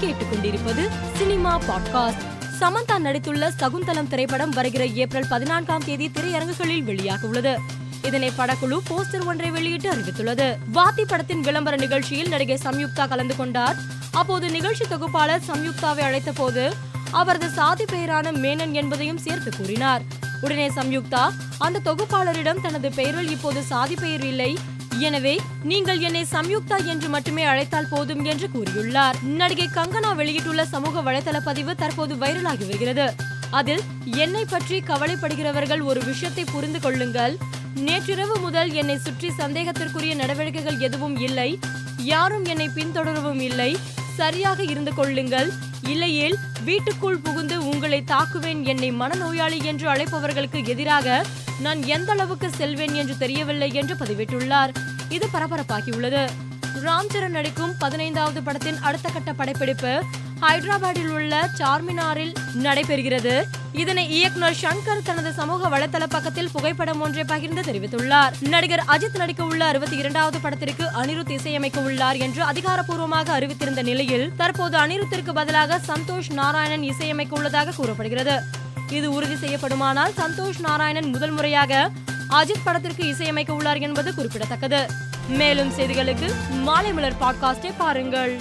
[0.00, 2.22] நீங்கள் கேட்டுக்கொண்டிருப்பது cinema podcast.
[2.60, 7.60] Samantha நடித்துள்ள சகுந்தலம் திரைப்படம் வருகிற ஏப்ரல் பதினான்காம் தேதி திரையரங்குகளில் வெளியாக உள்ளது
[8.02, 10.56] இதனை படக்குழு போஸ்டர் ஒன்றை வெளியிட்டு அறிவித்துள்ளது.
[10.74, 13.76] வாத்தி படத்தின் விளம்பர நிகழ்ச்சியில் நடிகை சம்யுக்தா கலந்து கொண்டார்.
[14.10, 16.74] அப்போது நிகழ்ச்சி தொகுப்பாளர் சம்யுக்தாவை அழைத்த போது
[17.10, 20.02] அவரது சாதி பெயரான மேனன் என்பதையும் சேர்த்து கூறினார்.
[20.40, 24.58] உடனே சம்யுக்தா அந்த தொகுப்பாளரிடம் தனது பெயரில் இப்போது சாதி பெயர் இல்லை.
[24.98, 29.16] எனவே நீங்கள் என்னை சம்யுக்தா என்று மட்டுமே அழைத்தால் போதும் என்று கூறியுள்ளார்.
[29.22, 33.14] நடிகை கங்கனா வெளியிட்டுள்ள சமூக வலைதள பதிவு தற்போது வைரலாகி வருகிறது.
[33.50, 33.82] அதில்
[34.14, 37.36] என்னை பற்றி கவலைப்படுகிறவர்கள் ஒரு விஷயத்தை புரிந்து கொள்ளுங்கள்.
[37.74, 41.58] நேற்றிரவு முதல் என்னை சுற்றி சந்தேகத்திற்குரிய நடவடிக்கைகள் எதுவும் இல்லை.
[41.96, 43.76] யாரும் என்னை பின்தொடரவும் இல்லை.
[44.16, 45.50] சரியாக இருந்து கொள்ளுங்கள்.
[45.88, 51.24] இல்லையேல் வீட்டுக்குள் புகுந்து உங்களை தாக்குவேன் என்னை மனநோயாளி என்று அழைப்பவர்களுக்கு எதிராக
[51.60, 54.74] நான் எந்த அளவுக்கு செல்வேன் என்று தெரியவில்லை என்று பதிவிட்டுள்ளார்.
[55.08, 56.28] இது பரபரப்பாகியுள்ளது.
[56.84, 60.02] ராம் சரண் நடிக்கும் பதினைந்தாவது படத்தின் அடுத்த கட்ட படப்பிடிப்பு
[60.40, 63.42] ஹைதராபாத்தில் உள்ள சார்மினாரில் நடைபெறுகிறது.
[63.72, 68.32] இதனை இயக்குனர் சங்கர் தனது சமூக வலைதள பக்கத்தில் புகைப்படம் ஒன்றை பகிர்ந்து தெரிவித்துள்ளார்.
[68.40, 74.78] நடிகர் அஜித் நடிக்க உள்ள அறுபத்தி இரண்டாவது படத்திற்கு அனிருத் இசையமைக்க உள்ளார் என்று அதிகாரப்பூர்வமாக அறிவித்திருந்த நிலையில் தற்போது
[74.78, 78.66] அனிருத்திற்கு பதிலாக சந்தோஷ் நாராயணன் இசையமைக்க உள்ளதாக கூறப்படுகிறது.
[78.90, 81.90] இது உறுதி செய்யப்படுமானால் சந்தோஷ் நாராயணன் முதல் முறையாக
[82.30, 84.86] அஜித் படத்திற்கு இசையமைக்க உள்ளார் என்பது குறிப்பிடத்தக்கது.
[85.28, 88.40] மேலும் செய்திகளுக்கு மாலை மலர் பாட்காஸ்டை பாருங்கள்.